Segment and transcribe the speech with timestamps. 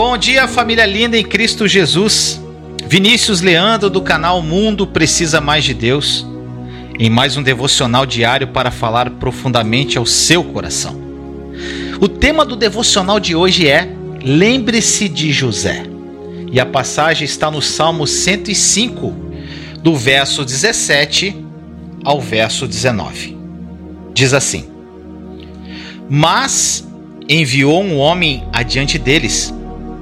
[0.00, 2.40] Bom dia, família linda em Cristo Jesus.
[2.86, 6.24] Vinícius Leandro do canal Mundo Precisa Mais de Deus,
[7.00, 10.96] em mais um devocional diário para falar profundamente ao seu coração.
[12.00, 13.92] O tema do devocional de hoje é
[14.22, 15.82] Lembre-se de José.
[16.52, 19.12] E a passagem está no Salmo 105,
[19.82, 21.44] do verso 17
[22.04, 23.36] ao verso 19.
[24.14, 24.64] Diz assim:
[26.08, 26.86] Mas
[27.28, 29.52] enviou um homem adiante deles,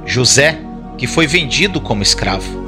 [0.07, 0.59] José,
[0.97, 2.65] que foi vendido como escravo.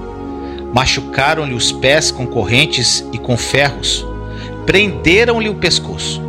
[0.74, 4.04] Machucaram-lhe os pés com correntes e com ferros,
[4.66, 6.20] prenderam-lhe o pescoço,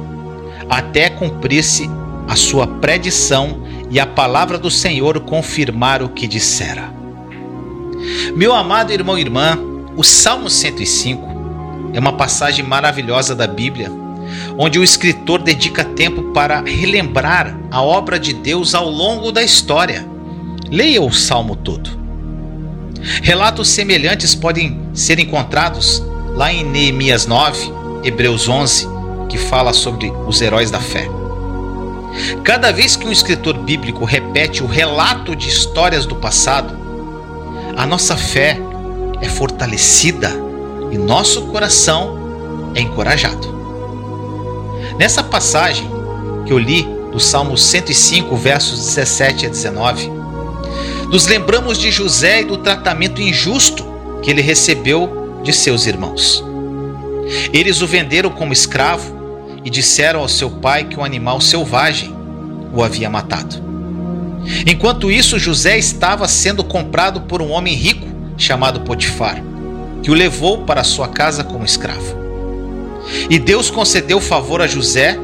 [0.69, 1.89] até cumprir-se
[2.27, 6.93] a sua predição e a palavra do Senhor confirmar o que dissera.
[8.35, 9.57] Meu amado irmão e irmã,
[9.97, 11.27] o Salmo 105
[11.93, 13.91] é uma passagem maravilhosa da Bíblia,
[14.57, 20.05] onde o escritor dedica tempo para relembrar a obra de Deus ao longo da história.
[20.71, 21.89] Leia o salmo todo.
[23.23, 26.03] Relatos semelhantes podem ser encontrados
[26.35, 28.87] lá em Neemias 9, Hebreus 11,
[29.29, 31.09] que fala sobre os heróis da fé.
[32.43, 36.77] Cada vez que um escritor bíblico repete o relato de histórias do passado,
[37.75, 38.59] a nossa fé
[39.21, 40.31] é fortalecida
[40.91, 43.59] e nosso coração é encorajado.
[44.97, 45.89] Nessa passagem
[46.45, 50.18] que eu li do Salmo 105, versos 17 a 19,
[51.09, 53.83] nos lembramos de José e do tratamento injusto
[54.21, 56.43] que ele recebeu de seus irmãos.
[57.51, 59.17] Eles o venderam como escravo
[59.63, 62.15] e disseram ao seu pai que um animal selvagem
[62.73, 63.55] o havia matado.
[64.65, 68.07] Enquanto isso, José estava sendo comprado por um homem rico
[68.37, 69.43] chamado Potifar,
[70.01, 72.17] que o levou para sua casa como escravo.
[73.29, 75.17] E Deus concedeu favor a José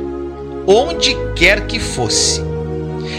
[0.68, 2.42] onde quer que fosse.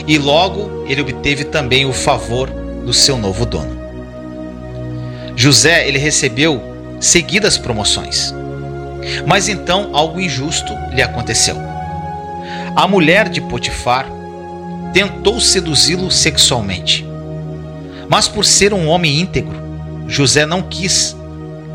[0.06, 2.50] E logo ele obteve também o favor
[2.86, 3.76] do seu novo dono.
[5.34, 6.62] José, ele recebeu
[7.00, 8.32] seguidas promoções.
[9.26, 11.56] Mas então algo injusto lhe aconteceu.
[12.74, 14.06] A mulher de Potifar
[14.92, 17.04] tentou seduzi-lo sexualmente.
[18.08, 19.56] Mas por ser um homem íntegro,
[20.06, 21.16] José não quis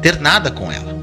[0.02, 0.98] ter nada com ela.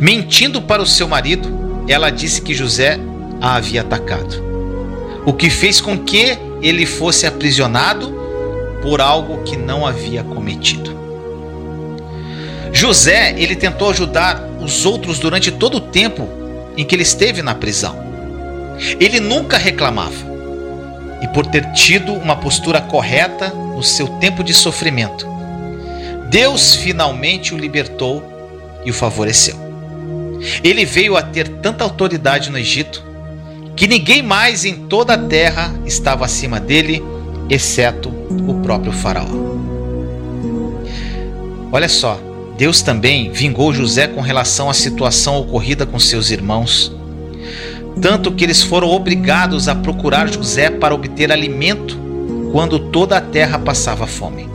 [0.00, 2.98] Mentindo para o seu marido, ela disse que José
[3.40, 4.42] a havia atacado,
[5.24, 8.17] o que fez com que ele fosse aprisionado
[8.82, 10.96] por algo que não havia cometido.
[12.72, 16.28] José, ele tentou ajudar os outros durante todo o tempo
[16.76, 17.96] em que ele esteve na prisão.
[19.00, 20.28] Ele nunca reclamava.
[21.20, 25.26] E por ter tido uma postura correta no seu tempo de sofrimento,
[26.30, 28.22] Deus finalmente o libertou
[28.84, 29.56] e o favoreceu.
[30.62, 33.02] Ele veio a ter tanta autoridade no Egito
[33.74, 37.02] que ninguém mais em toda a terra estava acima dele,
[37.48, 39.26] exceto o próprio Faraó.
[41.70, 42.20] Olha só,
[42.56, 46.92] Deus também vingou José com relação à situação ocorrida com seus irmãos,
[48.00, 51.98] tanto que eles foram obrigados a procurar José para obter alimento
[52.52, 54.48] quando toda a terra passava fome.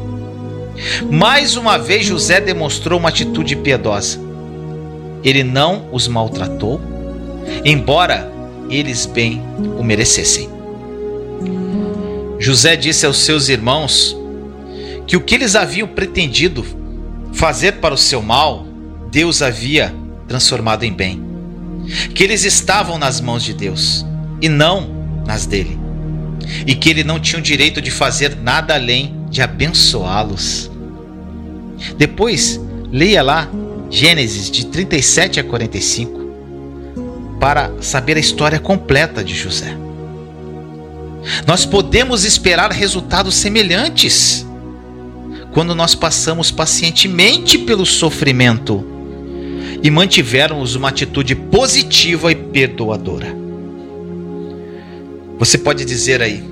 [1.09, 4.19] Mais uma vez José demonstrou uma atitude piedosa.
[5.23, 6.81] Ele não os maltratou,
[7.63, 8.31] embora
[8.69, 9.41] eles bem
[9.78, 10.53] o merecessem.
[12.44, 14.18] José disse aos seus irmãos
[15.08, 16.66] que o que eles haviam pretendido
[17.31, 18.68] fazer para o seu mal,
[19.09, 19.96] Deus havia
[20.28, 21.24] transformado em bem.
[22.14, 24.06] Que eles estavam nas mãos de Deus
[24.42, 24.90] e não
[25.26, 25.80] nas dele.
[26.68, 30.70] E que ele não tinha o direito de fazer nada além de abençoá-los.
[31.98, 32.59] Depois,
[32.92, 33.50] leia lá
[33.90, 36.20] Gênesis de 37 a 45
[37.40, 39.83] para saber a história completa de José.
[41.47, 44.45] Nós podemos esperar resultados semelhantes
[45.53, 48.84] quando nós passamos pacientemente pelo sofrimento
[49.81, 53.35] e mantivermos uma atitude positiva e perdoadora.
[55.37, 56.43] Você pode dizer aí,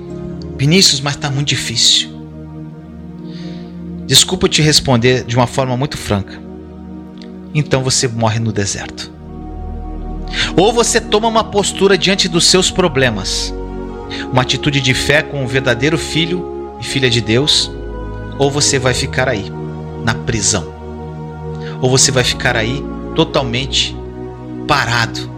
[0.56, 2.10] Vinícius, mas está muito difícil.
[4.06, 6.40] Desculpa te responder de uma forma muito franca.
[7.54, 9.10] Então você morre no deserto.
[10.56, 13.52] Ou você toma uma postura diante dos seus problemas,
[14.30, 17.70] uma atitude de fé com o verdadeiro filho e filha de Deus,
[18.38, 19.52] ou você vai ficar aí,
[20.04, 20.72] na prisão.
[21.80, 22.82] Ou você vai ficar aí
[23.14, 23.96] totalmente
[24.66, 25.30] parado,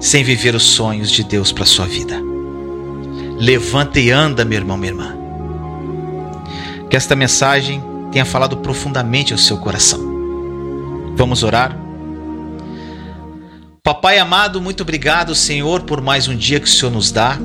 [0.00, 2.20] sem viver os sonhos de Deus para sua vida.
[3.38, 5.16] Levanta e anda, meu irmão, minha irmã.
[6.88, 10.00] Que esta mensagem tenha falado profundamente ao seu coração.
[11.16, 11.76] Vamos orar?
[13.82, 17.38] Papai amado, muito obrigado, Senhor, por mais um dia que o Senhor nos dá.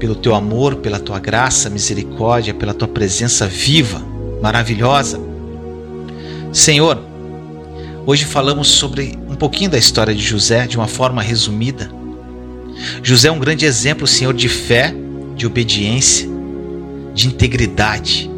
[0.00, 4.02] Pelo teu amor, pela tua graça, misericórdia, pela tua presença viva,
[4.40, 5.20] maravilhosa.
[6.50, 6.98] Senhor,
[8.06, 11.90] hoje falamos sobre um pouquinho da história de José de uma forma resumida.
[13.02, 14.94] José é um grande exemplo, Senhor, de fé,
[15.36, 16.26] de obediência,
[17.14, 18.30] de integridade.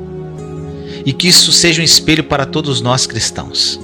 [1.07, 3.79] E que isso seja um espelho para todos nós cristãos.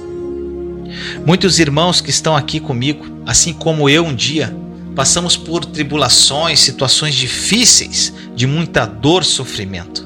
[1.25, 4.53] Muitos irmãos que estão aqui comigo, assim como eu um dia,
[4.99, 10.05] passamos por tribulações, situações difíceis, de muita dor, sofrimento.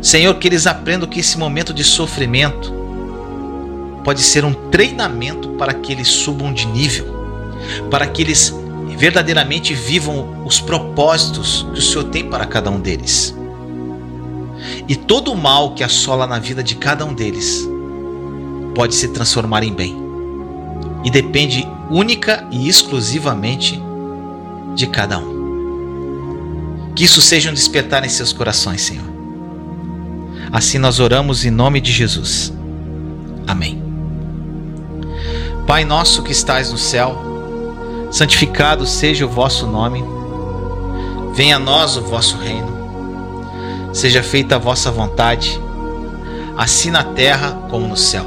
[0.00, 2.72] Senhor, que eles aprendam que esse momento de sofrimento
[4.02, 7.04] pode ser um treinamento para que eles subam de nível,
[7.90, 8.50] para que eles
[8.96, 13.36] verdadeiramente vivam os propósitos que o Senhor tem para cada um deles.
[14.88, 17.68] E todo o mal que assola na vida de cada um deles
[18.74, 19.94] pode se transformar em bem.
[21.04, 23.80] E depende única e exclusivamente
[24.74, 26.92] de cada um.
[26.96, 29.12] Que isso seja um despertar em seus corações, Senhor.
[30.50, 32.52] Assim nós oramos em nome de Jesus.
[33.46, 33.82] Amém.
[35.66, 37.16] Pai nosso que estais no céu,
[38.10, 40.02] santificado seja o vosso nome.
[41.34, 42.72] Venha a nós o vosso reino.
[43.92, 45.60] Seja feita a vossa vontade,
[46.56, 48.24] assim na terra como no céu.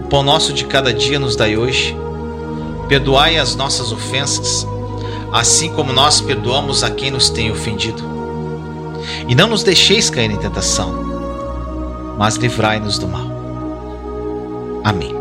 [0.00, 1.96] O pão nosso de cada dia nos dai hoje.
[2.90, 4.66] Perdoai as nossas ofensas,
[5.32, 8.02] assim como nós perdoamos a quem nos tem ofendido.
[9.28, 10.92] E não nos deixeis cair em tentação,
[12.18, 13.30] mas livrai-nos do mal.
[14.82, 15.14] Amém.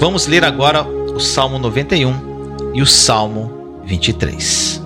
[0.00, 4.82] Vamos ler agora o Salmo 91 e o Salmo 23.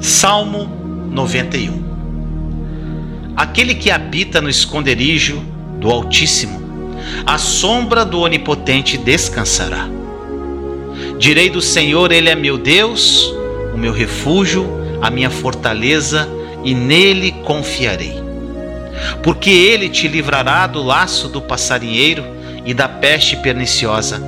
[0.00, 0.70] Salmo
[1.10, 1.84] 91
[3.36, 5.42] Aquele que habita no esconderijo
[5.78, 6.62] do Altíssimo,
[7.26, 9.97] a sombra do Onipotente descansará.
[11.18, 13.34] Direi do Senhor, Ele é meu Deus,
[13.74, 14.66] o meu refúgio,
[15.02, 16.28] a minha fortaleza,
[16.64, 18.22] e nele confiarei.
[19.22, 22.24] Porque ele te livrará do laço do passarinheiro
[22.64, 24.20] e da peste perniciosa.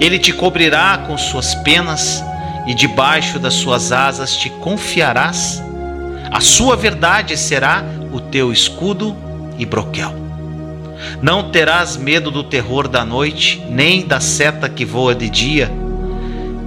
[0.00, 2.22] Ele te cobrirá com suas penas
[2.66, 5.62] e debaixo das suas asas te confiarás.
[6.30, 9.16] A sua verdade será o teu escudo
[9.58, 10.14] e broquel.
[11.22, 15.70] Não terás medo do terror da noite, nem da seta que voa de dia,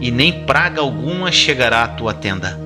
[0.00, 2.58] e nem praga alguma chegará à tua tenda.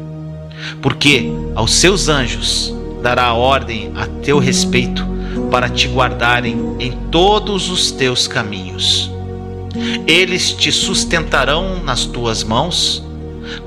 [0.80, 5.04] Porque aos seus anjos dará ordem a teu respeito
[5.50, 9.10] para te guardarem em todos os teus caminhos.
[10.06, 13.02] Eles te sustentarão nas tuas mãos,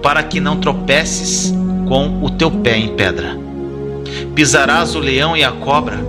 [0.01, 1.53] para que não tropeces
[1.87, 3.37] com o teu pé em pedra.
[4.33, 5.99] Pisarás o leão e a cobra,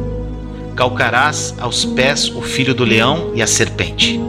[0.76, 4.20] calcarás aos pés o filho do leão e a serpente.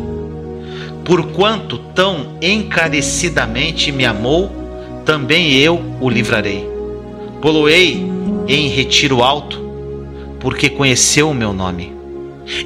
[1.10, 4.52] Porquanto tão encarecidamente me amou,
[5.04, 6.69] também eu o livrarei.
[7.42, 8.07] Poloei
[8.48, 9.60] em retiro alto,
[10.40, 11.92] porque conheceu o meu nome.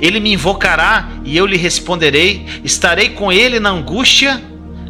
[0.02, 2.46] Ele me invocará e eu lhe responderei.
[2.66, 4.44] Estarei com ele na angústia,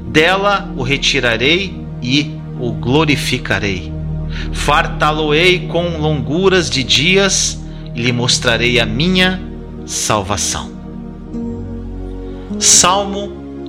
[0.08, 3.94] dela o retirarei e o glorificarei.
[4.52, 7.64] Fartá-lo-ei com longuras de dias
[7.94, 9.40] e lhe mostrarei a minha
[9.86, 10.72] salvação.
[12.58, 13.43] Salmo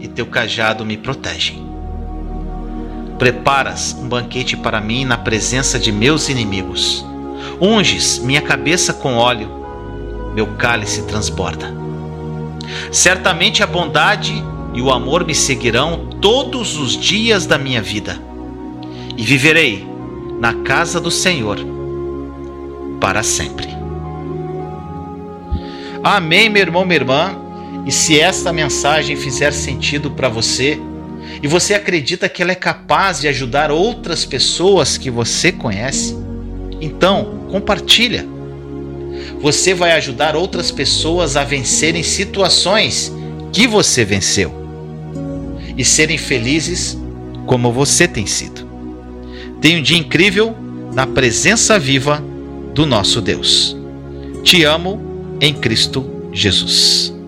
[0.00, 1.68] e teu cajado me protegem.
[3.18, 7.04] Preparas um banquete para mim na presença de meus inimigos.
[7.60, 9.60] Unges minha cabeça com óleo
[10.34, 11.74] meu cálice transborda.
[12.92, 14.42] Certamente a bondade
[14.72, 18.16] e o amor me seguirão todos os dias da minha vida,
[19.16, 19.86] e viverei
[20.38, 21.58] na casa do Senhor
[23.00, 23.68] para sempre.
[26.02, 27.36] Amém, meu irmão, minha irmã.
[27.90, 30.78] E se esta mensagem fizer sentido para você,
[31.42, 36.16] e você acredita que ela é capaz de ajudar outras pessoas que você conhece,
[36.80, 38.24] então compartilha.
[39.40, 43.12] Você vai ajudar outras pessoas a vencerem situações
[43.52, 44.54] que você venceu
[45.76, 46.96] e serem felizes
[47.44, 48.70] como você tem sido.
[49.60, 50.56] Tenha um dia incrível
[50.94, 52.22] na presença viva
[52.72, 53.76] do nosso Deus.
[54.44, 57.18] Te amo em Cristo Jesus.